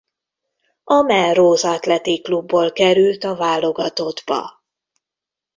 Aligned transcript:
A 0.83 1.01
Melrose 1.01 1.63
Athletic 1.69 2.23
Clubból 2.23 2.71
került 2.71 3.23
a 3.23 3.35
válogatottba. 3.35 4.61